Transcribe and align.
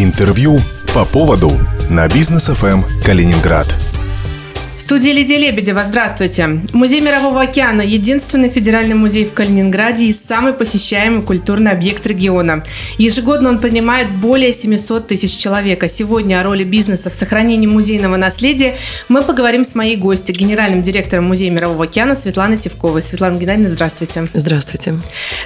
Интервью 0.00 0.60
по 0.94 1.04
поводу 1.04 1.50
на 1.90 2.06
бизнес 2.06 2.44
ФМ 2.46 2.84
Калининград 3.04 3.66
студии 4.88 5.10
Лидия 5.10 5.36
Лебедева, 5.36 5.84
здравствуйте. 5.86 6.62
Музей 6.72 7.02
Мирового 7.02 7.42
океана– 7.42 7.82
единственный 7.82 8.48
федеральный 8.48 8.94
музей 8.94 9.26
в 9.26 9.34
Калининграде 9.34 10.06
и 10.06 10.14
самый 10.14 10.54
посещаемый 10.54 11.20
культурный 11.20 11.72
объект 11.72 12.06
региона. 12.06 12.64
Ежегодно 12.96 13.50
он 13.50 13.58
принимает 13.58 14.08
более 14.08 14.54
700 14.54 15.08
тысяч 15.08 15.36
человек. 15.36 15.82
А 15.82 15.88
сегодня 15.88 16.40
о 16.40 16.42
роли 16.42 16.64
бизнеса 16.64 17.10
в 17.10 17.14
сохранении 17.14 17.66
музейного 17.66 18.16
наследия 18.16 18.76
мы 19.10 19.22
поговорим 19.22 19.62
с 19.62 19.74
моей 19.74 19.96
гостью, 19.96 20.34
генеральным 20.34 20.80
директором 20.80 21.24
Музея 21.24 21.50
Мирового 21.50 21.84
океана 21.84 22.14
Светланой 22.14 22.56
Севковой. 22.56 23.02
Светлана 23.02 23.36
Геннадьевна, 23.36 23.74
здравствуйте. 23.74 24.26
Здравствуйте. 24.32 24.94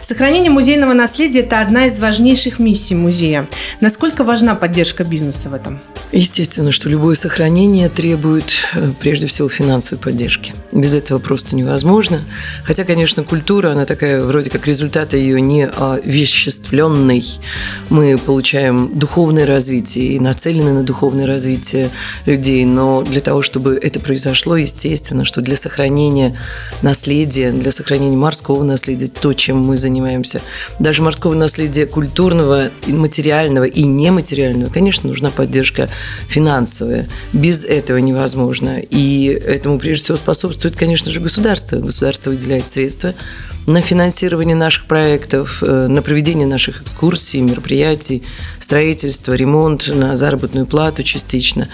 Сохранение 0.02 0.52
музейного 0.52 0.92
наследия– 0.92 1.40
это 1.40 1.60
одна 1.60 1.86
из 1.86 1.98
важнейших 1.98 2.60
миссий 2.60 2.94
музея. 2.94 3.48
Насколько 3.80 4.22
важна 4.22 4.54
поддержка 4.54 5.02
бизнеса 5.02 5.48
в 5.48 5.54
этом? 5.54 5.80
Естественно, 6.12 6.72
что 6.72 6.90
любое 6.90 7.16
сохранение 7.16 7.88
требует, 7.88 8.44
э, 8.74 8.90
прежде 9.00 9.26
всего, 9.26 9.31
финансовой 9.48 10.02
поддержки. 10.02 10.54
Без 10.72 10.94
этого 10.94 11.18
просто 11.18 11.54
невозможно. 11.54 12.20
Хотя, 12.64 12.84
конечно, 12.84 13.24
культура, 13.24 13.72
она 13.72 13.84
такая, 13.84 14.22
вроде 14.22 14.50
как 14.50 14.66
результат 14.66 15.14
ее 15.14 15.40
не 15.40 15.66
овеществленный. 15.66 17.24
Мы 17.90 18.18
получаем 18.18 18.90
духовное 18.98 19.46
развитие 19.46 20.14
и 20.14 20.18
нацелены 20.18 20.72
на 20.72 20.82
духовное 20.82 21.26
развитие 21.26 21.90
людей. 22.26 22.64
Но 22.64 23.02
для 23.02 23.20
того, 23.20 23.42
чтобы 23.42 23.78
это 23.80 24.00
произошло, 24.00 24.56
естественно, 24.56 25.24
что 25.24 25.40
для 25.40 25.56
сохранения 25.56 26.38
наследия, 26.82 27.52
для 27.52 27.72
сохранения 27.72 28.16
морского 28.16 28.64
наследия, 28.64 29.06
то, 29.06 29.32
чем 29.32 29.58
мы 29.58 29.78
занимаемся, 29.78 30.40
даже 30.78 31.02
морского 31.02 31.34
наследия 31.34 31.86
культурного, 31.86 32.70
материального 32.86 33.64
и 33.64 33.84
нематериального, 33.84 34.70
конечно, 34.70 35.08
нужна 35.08 35.30
поддержка 35.30 35.88
финансовая. 36.28 37.08
Без 37.32 37.64
этого 37.64 37.98
невозможно. 37.98 38.78
И 38.78 39.21
этому 39.26 39.78
прежде 39.78 40.04
всего 40.04 40.16
способствует, 40.16 40.76
конечно 40.76 41.10
же, 41.10 41.20
государство. 41.20 41.76
Государство 41.76 42.30
выделяет 42.30 42.66
средства 42.66 43.14
на 43.66 43.80
финансирование 43.80 44.56
наших 44.56 44.86
проектов, 44.86 45.62
э, 45.62 45.86
на 45.86 46.02
проведение 46.02 46.46
наших 46.46 46.82
экскурсий, 46.82 47.40
мероприятий, 47.40 48.22
строительство, 48.58 49.34
ремонт, 49.34 49.88
на 49.88 50.16
заработную 50.16 50.66
плату 50.66 51.02
частично. 51.02 51.68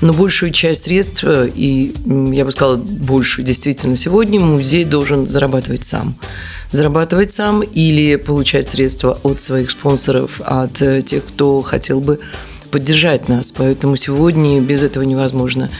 Но 0.00 0.12
большую 0.12 0.52
часть 0.52 0.84
средств, 0.84 1.24
э, 1.24 1.48
и 1.54 1.94
я 2.06 2.44
бы 2.44 2.50
сказала, 2.50 2.76
большую 2.76 3.44
действительно 3.44 3.96
сегодня, 3.96 4.40
музей 4.40 4.84
должен 4.84 5.28
зарабатывать 5.28 5.84
сам 5.84 6.16
зарабатывать 6.70 7.32
сам 7.32 7.62
или 7.62 8.16
получать 8.16 8.68
средства 8.68 9.18
от 9.22 9.40
своих 9.40 9.70
спонсоров, 9.70 10.40
от 10.44 10.82
э, 10.82 11.02
тех, 11.02 11.24
кто 11.24 11.60
хотел 11.62 12.00
бы 12.00 12.20
поддержать 12.68 13.28
нас. 13.28 13.52
Поэтому 13.52 13.96
сегодня 13.96 14.60
без 14.60 14.82
этого 14.82 15.02
невозможно. 15.02 15.70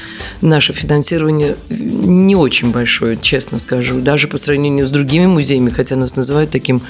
Наше 0.41 0.72
финансирование 0.72 1.56
не 1.69 2.36
очень 2.36 2.70
большое, 2.70 3.17
честно 3.17 3.58
скажу. 3.58 4.00
Даже 4.00 4.28
по 4.28 4.39
сравнению 4.39 4.86
с 4.86 4.91
другими 4.91 5.27
музеями, 5.27 5.70
хотя 5.70 5.97
нас 5.97 6.16
называют 6.16 6.50
таким 6.50 6.83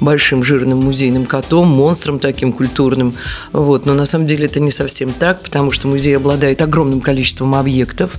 большим 0.00 0.44
жирным 0.44 0.80
музейным 0.80 1.26
котом, 1.26 1.68
монстром 1.68 2.18
таким 2.18 2.52
культурным. 2.52 3.14
Вот. 3.52 3.86
Но 3.86 3.94
на 3.94 4.06
самом 4.06 4.26
деле 4.26 4.46
это 4.46 4.60
не 4.60 4.70
совсем 4.70 5.12
так, 5.12 5.42
потому 5.42 5.70
что 5.70 5.88
музей 5.88 6.16
обладает 6.16 6.62
огромным 6.62 7.00
количеством 7.00 7.54
объектов, 7.54 8.16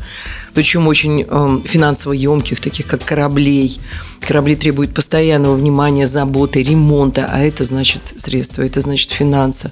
причем 0.54 0.88
очень 0.88 1.26
э, 1.28 1.60
финансово 1.66 2.14
емких, 2.14 2.60
таких 2.60 2.88
как 2.88 3.04
кораблей. 3.04 3.80
Корабли 4.22 4.56
требуют 4.56 4.94
постоянного 4.94 5.56
внимания, 5.56 6.08
заботы, 6.08 6.64
ремонта, 6.64 7.30
а 7.32 7.40
это 7.40 7.64
значит 7.64 8.02
средства, 8.18 8.64
это 8.64 8.82
значит 8.82 9.12
финансы. 9.12 9.70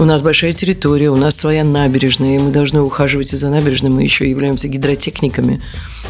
У 0.00 0.04
нас 0.04 0.22
большая 0.22 0.52
территория, 0.52 1.10
у 1.10 1.16
нас 1.16 1.34
своя 1.34 1.64
набережная, 1.64 2.36
и 2.36 2.38
мы 2.38 2.52
должны 2.52 2.80
ухаживать 2.80 3.32
и 3.32 3.36
за 3.36 3.48
набережной. 3.48 3.90
Мы 3.90 4.04
еще 4.04 4.30
являемся 4.30 4.68
гидротехниками. 4.68 5.60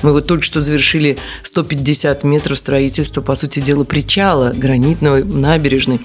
Мы 0.03 0.12
вот 0.12 0.27
только 0.27 0.44
что 0.44 0.61
завершили 0.61 1.17
150 1.43 2.22
метров 2.22 2.59
строительства, 2.59 3.22
по 3.22 3.34
сути 3.34 3.60
дела, 3.60 3.84
причала 3.84 4.53
гранитного 4.54 5.25
набережной. 5.25 6.00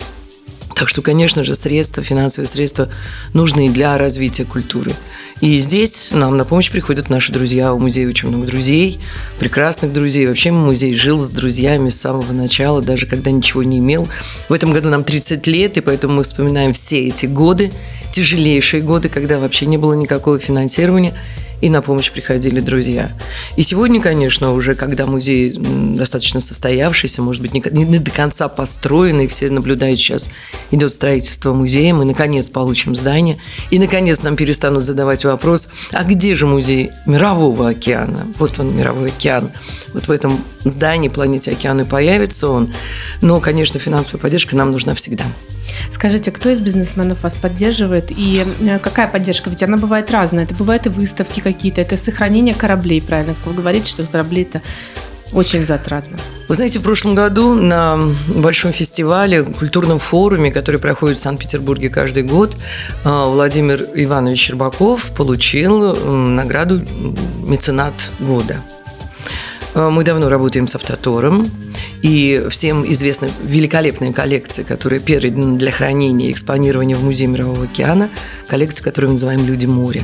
Так 0.76 0.88
что, 0.88 1.02
конечно 1.02 1.44
же, 1.44 1.56
средства, 1.56 2.02
финансовые 2.02 2.48
средства 2.48 2.88
нужны 3.34 3.70
для 3.70 3.98
развития 3.98 4.46
культуры. 4.46 4.94
И 5.44 5.58
здесь 5.58 6.12
нам 6.14 6.38
на 6.38 6.46
помощь 6.46 6.72
приходят 6.72 7.10
наши 7.10 7.34
друзья. 7.34 7.74
У 7.74 7.78
музея 7.78 8.08
очень 8.08 8.30
много 8.30 8.48
друзей, 8.48 9.02
прекрасных 9.40 9.92
друзей. 9.92 10.26
Вообще 10.26 10.52
музей 10.52 10.96
жил 10.96 11.20
с 11.20 11.30
друзьями 11.30 11.90
с 11.90 12.00
самого 12.00 12.32
начала, 12.32 12.82
даже 12.82 13.08
когда 13.08 13.30
ничего 13.30 13.62
не 13.62 13.80
имел. 13.80 14.08
В 14.48 14.54
этом 14.54 14.72
году 14.72 14.88
нам 14.88 15.04
30 15.04 15.46
лет, 15.48 15.76
и 15.76 15.82
поэтому 15.82 16.14
мы 16.14 16.24
вспоминаем 16.24 16.72
все 16.72 17.10
эти 17.10 17.26
годы, 17.26 17.74
тяжелейшие 18.14 18.82
годы, 18.84 19.10
когда 19.10 19.38
вообще 19.38 19.66
не 19.66 19.76
было 19.78 19.96
никакого 19.96 20.40
финансирования 20.40 21.14
и 21.64 21.70
на 21.70 21.82
помощь 21.82 22.12
приходили 22.12 22.60
друзья. 22.60 23.10
И 23.56 23.62
сегодня, 23.62 24.02
конечно, 24.02 24.52
уже 24.52 24.76
когда 24.76 25.06
музей 25.06 25.56
достаточно 25.58 26.42
состоявшийся, 26.42 27.22
может 27.22 27.42
быть, 27.42 27.54
не, 27.54 27.62
не 27.72 28.00
до 28.00 28.12
конца 28.12 28.50
построенный, 28.50 29.28
все 29.28 29.50
наблюдают 29.50 29.98
сейчас, 29.98 30.30
идет 30.72 30.92
строительство 30.92 31.54
музея, 31.54 31.94
мы 31.94 32.04
наконец 32.04 32.50
получим 32.50 32.96
здание, 32.96 33.38
и 33.72 33.80
наконец 33.80 34.24
нам 34.24 34.36
перестанут 34.36 34.84
задавать 34.84 35.24
вопрос, 35.24 35.70
а 35.94 36.04
где 36.04 36.36
же 36.36 36.48
музей 36.48 36.92
Мирового 37.06 37.70
океана? 37.70 38.28
Вот 38.40 38.60
он, 38.60 38.76
Мировой 38.76 39.08
океан. 39.08 39.50
Вот 39.94 40.10
в 40.10 40.12
этом 40.12 40.38
здании, 40.66 41.08
планете 41.08 41.52
океаны 41.52 41.86
появится 41.86 42.50
он. 42.50 42.74
Но, 43.22 43.40
конечно, 43.40 43.80
финансовая 43.80 44.22
поддержка 44.22 44.58
нам 44.58 44.74
нужна 44.74 44.96
всегда. 44.96 45.24
Скажите, 45.92 46.32
кто 46.32 46.50
из 46.50 46.60
бизнесменов 46.60 47.24
вас 47.24 47.36
поддерживает 47.36 48.12
и 48.12 48.46
э, 48.62 48.80
какая 48.80 49.08
поддержка? 49.08 49.50
Ведь 49.50 49.64
она 49.64 49.78
бывает 49.78 50.12
разная. 50.12 50.44
Это 50.44 50.54
бывают 50.54 50.86
и 50.86 50.90
выставки 50.90 51.40
какие-то, 51.40 51.82
это 51.82 51.98
сохранение 51.98 52.56
кораблей, 52.56 53.02
правильно? 53.02 53.36
Вы 53.46 53.54
говорите, 53.54 53.86
что 53.86 54.06
корабли 54.06 54.44
это 54.44 54.62
очень 55.34 55.66
затратно. 55.66 56.18
Вы 56.48 56.56
знаете, 56.56 56.80
в 56.80 56.84
прошлом 56.84 57.16
году 57.16 57.54
на 57.54 58.00
большом 58.36 58.72
фестивале, 58.72 59.44
культурном 59.44 59.98
форуме, 59.98 60.52
который 60.52 60.80
проходит 60.80 61.18
в 61.18 61.22
Санкт-Петербурге 61.22 61.90
каждый 61.90 62.24
год, 62.24 62.56
э, 63.04 63.26
Владимир 63.28 63.84
Иванович 63.94 64.40
Щербаков 64.40 65.14
получил 65.16 65.96
награду 65.96 66.82
«Меценат 67.46 67.94
года». 68.20 68.58
Э, 69.74 69.90
мы 69.90 70.04
давно 70.04 70.30
работаем 70.30 70.68
с 70.68 70.76
«Автотором», 70.76 71.48
и 72.04 72.46
всем 72.50 72.86
известна 72.92 73.30
великолепная 73.44 74.12
коллекция, 74.12 74.66
которая 74.66 75.00
передана 75.00 75.58
для 75.58 75.72
хранения 75.72 76.28
и 76.28 76.32
экспонирования 76.34 76.98
в 76.98 77.04
Музее 77.04 77.28
Мирового 77.28 77.64
океана, 77.64 78.10
коллекция, 78.48 78.84
которую 78.84 79.12
мы 79.12 79.14
называем 79.14 79.48
«Люди 79.48 79.66
моря». 79.66 80.04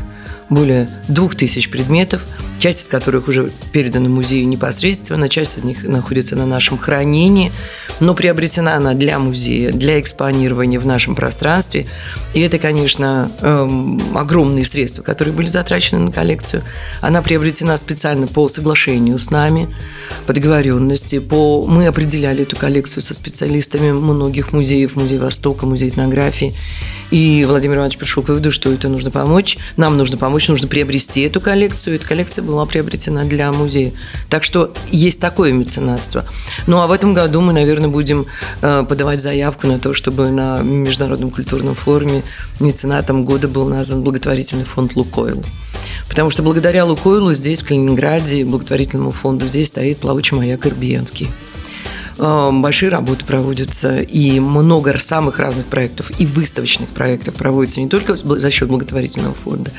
Более 0.49 0.89
двух 1.09 1.35
тысяч 1.35 1.69
предметов, 1.69 2.25
часть 2.59 2.81
из 2.81 2.87
которых 2.87 3.27
уже 3.27 3.51
передана 3.71 4.09
музею 4.09 4.47
непосредственно, 4.47 5.29
часть 5.29 5.57
из 5.57 5.63
них 5.63 5.83
находится 5.83 6.35
на 6.35 6.45
нашем 6.45 6.77
хранении, 6.77 7.51
но 7.99 8.13
приобретена 8.13 8.75
она 8.75 8.93
для 8.93 9.17
музея, 9.17 9.71
для 9.71 9.99
экспонирования 9.99 10.79
в 10.79 10.85
нашем 10.85 11.15
пространстве. 11.15 11.87
И 12.33 12.41
это, 12.41 12.59
конечно, 12.59 13.31
эм, 13.41 14.01
огромные 14.15 14.65
средства, 14.65 15.01
которые 15.01 15.33
были 15.33 15.47
затрачены 15.47 15.99
на 15.99 16.11
коллекцию. 16.11 16.63
Она 17.01 17.21
приобретена 17.21 17.77
специально 17.77 18.27
по 18.27 18.49
соглашению 18.49 19.17
с 19.17 19.31
нами, 19.31 19.73
по 20.27 20.33
договоренности. 20.33 21.19
По... 21.19 21.65
Мы 21.65 21.87
определяли 21.87 22.43
эту 22.43 22.55
коллекцию 22.55 23.03
со 23.03 23.13
специалистами 23.13 23.91
многих 23.91 24.53
музеев, 24.53 24.95
Музей 24.95 25.17
Востока, 25.17 25.65
Музей 25.65 25.89
этнографии. 25.89 26.53
И 27.11 27.45
Владимир 27.47 27.77
Иванович 27.77 27.97
пришел 27.97 28.21
к 28.23 28.29
выводу, 28.29 28.51
что 28.51 28.71
это 28.71 28.87
нужно 28.87 29.11
помочь. 29.11 29.57
Нам 29.77 29.97
нужно 29.97 30.17
помочь, 30.17 30.47
нужно 30.47 30.67
приобрести 30.67 31.21
эту 31.21 31.41
коллекцию. 31.41 31.95
Эта 31.95 32.07
коллекция 32.07 32.43
была 32.49 32.65
приобретена 32.65 33.23
для 33.23 33.51
музея. 33.51 33.91
Так 34.29 34.43
что 34.43 34.73
есть 34.91 35.19
такое 35.19 35.51
меценатство. 35.53 36.25
Ну 36.67 36.79
а 36.79 36.87
в 36.87 36.91
этом 36.91 37.13
году 37.13 37.41
мы, 37.41 37.53
наверное, 37.53 37.89
будем 37.89 38.25
э, 38.61 38.85
подавать 38.87 39.21
заявку 39.21 39.67
на 39.67 39.79
то, 39.79 39.93
чтобы 39.93 40.29
на 40.29 40.61
Международном 40.61 41.31
культурном 41.31 41.73
форуме 41.73 42.23
меценатом 42.59 43.25
года 43.25 43.47
был 43.47 43.67
назван 43.67 44.03
благотворительный 44.03 44.65
фонд 44.65 44.95
«Лукойл». 44.95 45.43
Потому 46.07 46.29
что 46.29 46.43
благодаря 46.43 46.85
Лукойлу 46.85 47.33
здесь, 47.33 47.61
в 47.61 47.67
Калининграде, 47.67 48.43
благотворительному 48.43 49.11
фонду, 49.11 49.47
здесь 49.47 49.67
стоит 49.67 49.99
плавучий 49.99 50.35
маяк 50.35 50.65
Ирбиенский. 50.65 51.29
Эм, 52.19 52.61
большие 52.61 52.89
работы 52.89 53.23
проводятся, 53.23 53.97
и 53.97 54.41
много 54.41 54.97
самых 54.97 55.39
разных 55.39 55.67
проектов, 55.67 56.11
и 56.19 56.25
выставочных 56.25 56.89
проектов 56.89 57.35
проводится 57.35 57.79
не 57.79 57.87
только 57.87 58.17
за 58.17 58.51
счет 58.51 58.67
благотворительного 58.67 59.33
фонда, 59.33 59.71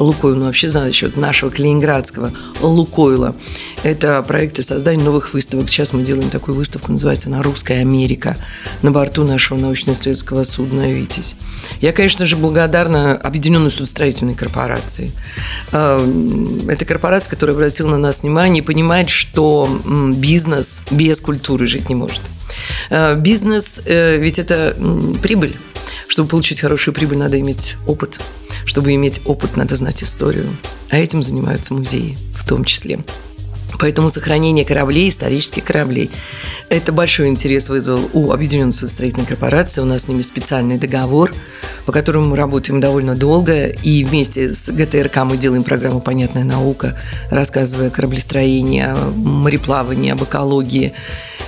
Лукойл, 0.00 0.34
но 0.36 0.46
вообще 0.46 0.68
за 0.68 0.90
счет 0.92 1.16
нашего 1.16 1.50
калининградского 1.50 2.32
Лукойла. 2.60 3.34
Это 3.82 4.22
проекты 4.22 4.62
создания 4.62 5.02
новых 5.02 5.32
выставок. 5.34 5.68
Сейчас 5.68 5.92
мы 5.92 6.02
делаем 6.02 6.30
такую 6.30 6.56
выставку, 6.56 6.92
называется 6.92 7.28
она 7.28 7.42
«Русская 7.42 7.80
Америка» 7.80 8.36
на 8.82 8.90
борту 8.90 9.24
нашего 9.24 9.58
научно-исследовательского 9.58 10.44
судна 10.44 10.92
«Витязь». 10.92 11.36
Я, 11.80 11.92
конечно 11.92 12.26
же, 12.26 12.36
благодарна 12.36 13.14
Объединенной 13.14 13.70
судостроительной 13.70 14.34
корпорации. 14.34 15.12
Эм, 15.72 16.68
это 16.68 16.84
корпорация, 16.84 17.30
которая 17.30 17.54
обратила 17.54 17.90
на 17.90 17.98
нас 17.98 18.22
внимание 18.22 18.62
и 18.62 18.66
понимает, 18.66 19.08
что 19.08 19.68
бизнес 20.16 20.82
без 20.90 21.20
культуры 21.20 21.66
жить 21.66 21.88
не 21.88 21.94
может. 21.94 22.22
Э, 22.90 23.16
бизнес, 23.16 23.80
э, 23.84 24.18
ведь 24.18 24.38
это 24.38 24.76
прибыль 25.22 25.56
Чтобы 26.08 26.28
получить 26.28 26.60
хорошую 26.60 26.92
прибыль, 26.92 27.18
надо 27.18 27.38
иметь 27.38 27.76
опыт. 27.86 28.20
Чтобы 28.70 28.94
иметь 28.94 29.20
опыт, 29.24 29.56
надо 29.56 29.74
знать 29.74 30.04
историю. 30.04 30.46
А 30.90 30.96
этим 30.96 31.24
занимаются 31.24 31.74
музеи 31.74 32.16
в 32.32 32.48
том 32.48 32.64
числе. 32.64 33.00
Поэтому 33.80 34.10
сохранение 34.10 34.64
кораблей, 34.64 35.08
исторических 35.08 35.64
кораблей, 35.64 36.08
это 36.68 36.92
большой 36.92 37.26
интерес 37.26 37.68
вызвал 37.68 37.98
у 38.12 38.30
Объединенной 38.30 38.72
судостроительной 38.72 39.26
корпорации. 39.26 39.80
У 39.80 39.84
нас 39.84 40.02
с 40.02 40.08
ними 40.08 40.22
специальный 40.22 40.78
договор, 40.78 41.34
по 41.84 41.90
которому 41.90 42.26
мы 42.26 42.36
работаем 42.36 42.80
довольно 42.80 43.16
долго. 43.16 43.66
И 43.66 44.04
вместе 44.04 44.54
с 44.54 44.70
ГТРК 44.70 45.24
мы 45.24 45.36
делаем 45.36 45.64
программу 45.64 46.00
«Понятная 46.00 46.44
наука», 46.44 46.96
рассказывая 47.28 47.88
о 47.88 47.90
кораблестроении, 47.90 48.82
о 48.82 48.94
мореплавании, 49.16 50.12
об 50.12 50.22
экологии. 50.22 50.92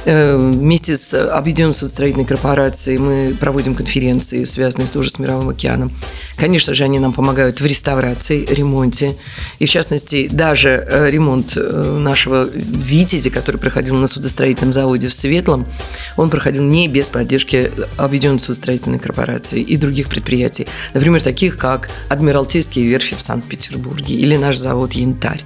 Э, 0.06 0.36
вместе 0.36 0.96
с 0.96 1.14
Объединенной 1.14 1.74
судостроительной 1.74 2.24
корпорацией 2.24 2.98
мы 2.98 3.36
проводим 3.38 3.76
конференции, 3.76 4.42
связанные 4.42 4.88
тоже 4.88 5.10
с 5.10 5.20
Мировым 5.20 5.50
океаном. 5.50 5.92
Конечно 6.42 6.74
же, 6.74 6.82
они 6.82 6.98
нам 6.98 7.12
помогают 7.12 7.60
в 7.60 7.66
реставрации, 7.66 8.44
ремонте. 8.44 9.14
И, 9.60 9.66
в 9.66 9.70
частности, 9.70 10.28
даже 10.28 10.70
э, 10.70 11.08
ремонт 11.08 11.56
э, 11.56 11.98
нашего 12.00 12.48
«Витязи», 12.52 13.30
который 13.30 13.58
проходил 13.58 13.94
на 13.94 14.08
судостроительном 14.08 14.72
заводе 14.72 15.06
в 15.06 15.14
Светлом, 15.14 15.64
он 16.16 16.30
проходил 16.30 16.64
не 16.64 16.88
без 16.88 17.10
поддержки 17.10 17.70
Объединенной 17.96 18.40
судостроительной 18.40 18.98
корпорации 18.98 19.62
и 19.62 19.76
других 19.76 20.08
предприятий. 20.08 20.66
Например, 20.94 21.22
таких 21.22 21.58
как 21.58 21.88
Адмиралтейские 22.08 22.88
верфи 22.88 23.14
в 23.14 23.20
Санкт-Петербурге 23.20 24.16
или 24.16 24.36
наш 24.36 24.56
завод 24.56 24.94
«Янтарь». 24.94 25.44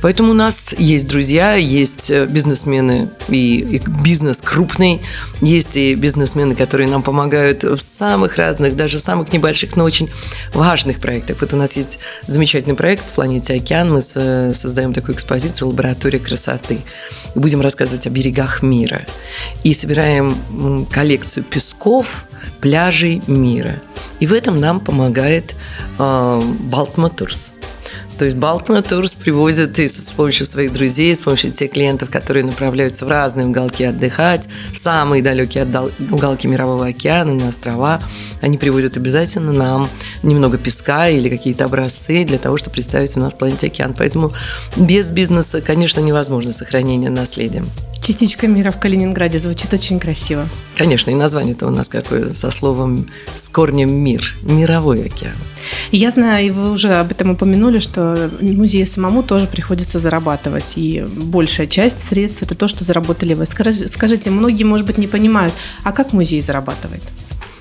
Поэтому 0.00 0.30
у 0.30 0.34
нас 0.34 0.74
есть 0.78 1.06
друзья, 1.06 1.56
есть 1.56 2.10
бизнесмены 2.10 3.10
и, 3.28 3.58
и 3.58 3.82
бизнес 4.02 4.40
крупный. 4.40 5.02
Есть 5.42 5.76
и 5.76 5.94
бизнесмены, 5.94 6.54
которые 6.54 6.88
нам 6.88 7.02
помогают 7.02 7.62
в 7.62 7.78
самых 7.78 8.36
разных, 8.36 8.74
даже 8.74 8.98
самых 8.98 9.34
небольших, 9.34 9.76
но 9.76 9.84
очень 9.84 10.08
важных 10.52 11.00
проектах. 11.00 11.40
Вот 11.40 11.54
у 11.54 11.56
нас 11.56 11.76
есть 11.76 11.98
замечательный 12.26 12.74
проект 12.74 13.04
планете 13.14 13.54
Океан. 13.54 13.92
Мы 13.92 14.02
создаем 14.02 14.92
такую 14.92 15.14
экспозицию 15.14 15.68
«Лаборатория 15.68 16.18
красоты». 16.18 16.80
Будем 17.34 17.60
рассказывать 17.60 18.06
о 18.06 18.10
берегах 18.10 18.62
мира. 18.62 19.02
И 19.62 19.74
собираем 19.74 20.86
коллекцию 20.86 21.44
песков, 21.44 22.24
пляжей 22.60 23.22
мира. 23.26 23.76
И 24.18 24.26
в 24.26 24.32
этом 24.32 24.58
нам 24.58 24.80
помогает 24.80 25.54
э, 25.98 26.42
Балтмоторс. 26.60 27.52
То 28.20 28.26
есть 28.26 28.36
Балтман 28.36 28.82
Турс 28.82 29.14
привозят 29.14 29.78
и 29.78 29.88
с 29.88 30.12
помощью 30.12 30.44
своих 30.44 30.74
друзей, 30.74 31.16
с 31.16 31.22
помощью 31.22 31.52
тех 31.52 31.70
клиентов, 31.70 32.10
которые 32.10 32.44
направляются 32.44 33.06
в 33.06 33.08
разные 33.08 33.46
уголки 33.46 33.82
отдыхать, 33.82 34.46
в 34.74 34.76
самые 34.76 35.22
далекие 35.22 35.66
уголки 36.10 36.46
Мирового 36.46 36.88
океана, 36.88 37.32
на 37.32 37.48
острова. 37.48 37.98
Они 38.42 38.58
привозят 38.58 38.98
обязательно 38.98 39.54
нам 39.54 39.88
немного 40.22 40.58
песка 40.58 41.08
или 41.08 41.30
какие-то 41.30 41.64
образцы 41.64 42.24
для 42.24 42.36
того, 42.36 42.58
чтобы 42.58 42.74
представить 42.74 43.16
у 43.16 43.20
нас 43.20 43.32
планете 43.32 43.68
океан. 43.68 43.94
Поэтому 43.96 44.34
без 44.76 45.10
бизнеса, 45.10 45.62
конечно, 45.62 46.00
невозможно 46.00 46.52
сохранение 46.52 47.08
наследия. 47.08 47.64
Частичка 48.10 48.48
мира 48.48 48.72
в 48.72 48.80
Калининграде 48.80 49.38
звучит 49.38 49.72
очень 49.72 50.00
красиво. 50.00 50.44
Конечно, 50.76 51.12
и 51.12 51.14
название-то 51.14 51.68
у 51.68 51.70
нас 51.70 51.88
какое 51.88 52.34
со 52.34 52.50
словом, 52.50 53.06
с 53.36 53.48
корнем 53.48 53.88
«мир», 53.88 54.34
«мировой 54.42 55.04
океан». 55.04 55.36
Я 55.92 56.10
знаю, 56.10 56.44
и 56.44 56.50
вы 56.50 56.72
уже 56.72 56.92
об 56.94 57.12
этом 57.12 57.30
упомянули, 57.30 57.78
что 57.78 58.28
музею 58.40 58.84
самому 58.84 59.22
тоже 59.22 59.46
приходится 59.46 60.00
зарабатывать. 60.00 60.72
И 60.74 61.04
большая 61.08 61.68
часть 61.68 62.00
средств– 62.00 62.42
это 62.44 62.56
то, 62.56 62.66
что 62.66 62.82
заработали 62.82 63.34
вы. 63.34 63.46
Скажите, 63.46 64.30
многие, 64.30 64.64
может 64.64 64.88
быть, 64.88 64.98
не 64.98 65.06
понимают, 65.06 65.54
а 65.84 65.92
как 65.92 66.12
музей 66.12 66.40
зарабатывает? 66.40 67.04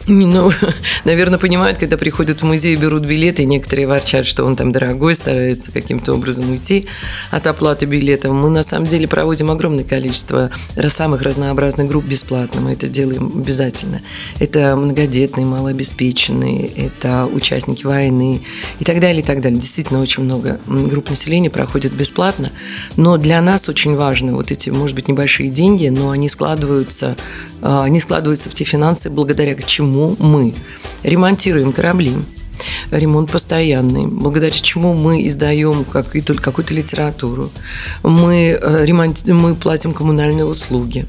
Ну, 0.08 0.52
наверное, 1.06 1.40
понимают, 1.40 1.78
когда 1.78 1.98
приходят 1.98 2.42
в 2.42 2.46
музей, 2.46 2.76
берут 2.76 3.04
билеты, 3.04 3.46
некоторые 3.46 3.88
ворчат, 3.88 4.26
что 4.26 4.46
он 4.46 4.56
там 4.56 4.72
дорогой, 4.72 5.16
стараются 5.16 5.72
каким-то 5.72 6.14
образом 6.14 6.50
уйти 6.50 6.88
от 7.32 7.48
оплаты 7.48 7.86
билета. 7.86 8.32
Мы 8.32 8.50
на 8.50 8.64
самом 8.64 8.88
деле 8.88 9.08
проводим 9.08 9.52
огромное 9.52 9.84
количество 9.84 10.50
самых 10.88 11.22
разнообразных 11.22 11.88
групп 11.88 12.06
бесплатно. 12.06 12.62
Мы 12.62 12.74
это 12.74 12.88
делаем 12.88 13.32
обязательно. 13.36 14.02
Это 14.40 14.76
многодетные, 14.76 15.46
малообеспеченные, 15.46 16.68
это 16.68 17.26
участники 17.26 17.86
войны 17.86 18.42
и 18.80 18.84
так 18.84 19.00
далее, 19.00 19.22
и 19.22 19.26
так 19.26 19.42
далее. 19.42 19.60
Действительно, 19.60 20.02
очень 20.02 20.24
много 20.24 20.60
групп 20.66 21.10
населения 21.10 21.50
проходит 21.50 21.94
бесплатно. 21.94 22.52
Но 22.96 23.18
для 23.18 23.42
нас 23.42 23.70
очень 23.70 23.96
важно 23.96 24.34
вот 24.34 24.52
эти, 24.52 24.70
может 24.70 24.96
быть, 24.96 25.08
небольшие 25.08 25.50
деньги, 25.50 25.88
но 25.88 26.12
они 26.12 26.30
складываются, 26.30 27.16
а, 27.62 27.84
они 27.84 28.00
складываются 28.00 28.50
в 28.50 28.54
те 28.54 28.64
финансы, 28.64 29.10
благодаря 29.10 29.56
чему 29.56 30.16
мы 30.20 30.54
ремонтируем 31.04 31.72
корабли, 31.72 32.14
ремонт 32.92 33.32
постоянный, 33.32 34.08
благодаря 34.08 34.52
чему 34.52 34.94
мы 34.94 35.26
издаем 35.26 35.84
какую-то, 35.86 36.34
какую-то 36.36 36.74
литературу, 36.74 37.50
мы, 38.04 38.58
э, 38.62 38.86
ремонт, 38.86 39.26
мы 39.28 39.56
платим 39.56 39.94
коммунальные 39.94 40.46
услуги 40.46 41.06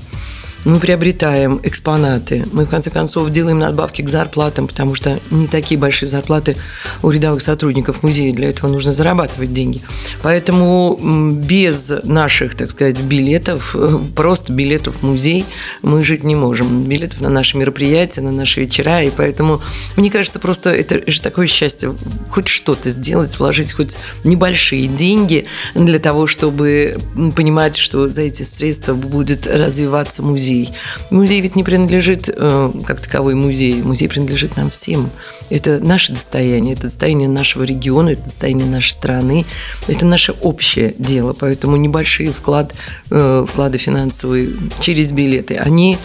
мы 0.64 0.78
приобретаем 0.78 1.60
экспонаты, 1.62 2.44
мы, 2.52 2.66
в 2.66 2.68
конце 2.68 2.90
концов, 2.90 3.30
делаем 3.30 3.58
надбавки 3.58 4.02
к 4.02 4.08
зарплатам, 4.08 4.66
потому 4.66 4.94
что 4.94 5.18
не 5.30 5.46
такие 5.46 5.78
большие 5.78 6.08
зарплаты 6.08 6.56
у 7.02 7.10
рядовых 7.10 7.42
сотрудников 7.42 8.02
музея, 8.02 8.34
для 8.34 8.50
этого 8.50 8.70
нужно 8.70 8.92
зарабатывать 8.92 9.52
деньги. 9.52 9.80
Поэтому 10.22 10.98
без 11.32 11.92
наших, 12.04 12.54
так 12.54 12.70
сказать, 12.70 13.00
билетов, 13.00 13.74
э, 13.74 13.98
просто 14.14 14.52
билетов 14.52 14.96
в 14.96 15.02
музей 15.02 15.44
мы 15.82 16.02
жить 16.02 16.24
не 16.24 16.34
можем. 16.34 16.82
Билетов 16.84 17.20
на 17.20 17.30
наши 17.30 17.56
мероприятия, 17.56 18.20
на 18.20 18.32
наши 18.32 18.60
вечера, 18.60 19.02
и 19.02 19.10
поэтому, 19.10 19.62
мне 19.96 20.10
кажется, 20.10 20.38
просто 20.38 20.70
это 20.70 21.10
же 21.10 21.22
такое 21.22 21.46
счастье, 21.46 21.94
хоть 22.28 22.48
что-то 22.48 22.90
сделать, 22.90 23.38
вложить 23.38 23.72
хоть 23.72 23.96
небольшие 24.24 24.88
деньги 24.88 25.46
для 25.74 25.98
того, 25.98 26.26
чтобы 26.26 26.98
понимать, 27.34 27.76
что 27.76 28.08
за 28.08 28.22
эти 28.22 28.42
средства 28.42 28.94
будет 28.94 29.46
развиваться 29.46 30.22
музей 30.22 30.49
музей. 30.50 30.70
Музей 31.10 31.40
ведь 31.40 31.56
не 31.56 31.64
принадлежит 31.64 32.28
э, 32.28 32.72
как 32.86 33.00
таковой 33.00 33.34
музей. 33.34 33.82
Музей 33.82 34.08
принадлежит 34.08 34.56
нам 34.56 34.70
всем. 34.70 35.10
Это 35.48 35.78
наше 35.80 36.12
достояние, 36.12 36.74
это 36.74 36.82
достояние 36.82 37.28
нашего 37.28 37.64
региона, 37.64 38.10
это 38.10 38.24
достояние 38.24 38.66
нашей 38.66 38.90
страны, 38.90 39.44
это 39.88 40.06
наше 40.06 40.32
общее 40.32 40.94
дело. 40.98 41.34
Поэтому 41.38 41.76
небольшие 41.76 42.30
вклад, 42.32 42.74
э, 43.10 43.46
вклады 43.48 43.78
финансовые 43.78 44.50
через 44.80 45.12
билеты, 45.12 45.56
они 45.56 45.98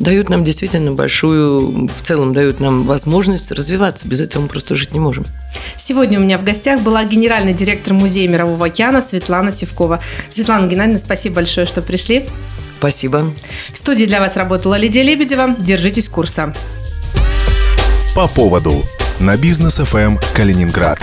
дают 0.00 0.30
нам 0.30 0.42
действительно 0.42 0.92
большую, 0.92 1.88
в 1.88 2.02
целом 2.02 2.32
дают 2.32 2.60
нам 2.60 2.82
возможность 2.82 3.52
развиваться. 3.52 4.08
Без 4.08 4.20
этого 4.20 4.42
мы 4.42 4.48
просто 4.48 4.74
жить 4.74 4.94
не 4.94 5.00
можем. 5.00 5.24
Сегодня 5.76 6.18
у 6.18 6.22
меня 6.22 6.38
в 6.38 6.44
гостях 6.44 6.80
была 6.80 7.04
генеральный 7.04 7.54
директор 7.54 7.92
Музея 7.92 8.28
Мирового 8.28 8.66
океана 8.66 9.02
Светлана 9.02 9.52
Севкова. 9.52 10.00
Светлана 10.28 10.66
Геннадьевна, 10.66 10.98
спасибо 10.98 11.36
большое, 11.36 11.66
что 11.66 11.82
пришли. 11.82 12.26
Спасибо. 12.82 13.32
В 13.72 13.78
студии 13.78 14.06
для 14.06 14.18
вас 14.18 14.34
работала 14.34 14.74
Лидия 14.74 15.04
Лебедева. 15.04 15.54
Держитесь 15.56 16.08
курса. 16.08 16.52
По 18.16 18.26
поводу 18.26 18.82
на 19.20 19.36
бизнес 19.36 19.76
ФМ 19.76 20.16
Калининград. 20.34 20.98